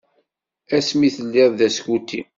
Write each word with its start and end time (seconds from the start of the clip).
Ass 0.77 0.87
mi 0.99 1.09
telliḍ 1.15 1.51
d 1.59 1.61
askuti. 1.67 2.21